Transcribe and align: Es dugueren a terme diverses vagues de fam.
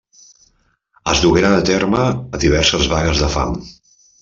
Es 1.13 1.21
dugueren 1.25 1.57
a 1.59 1.61
terme 1.67 2.07
diverses 2.47 2.91
vagues 2.95 3.25
de 3.27 3.31
fam. 3.37 3.55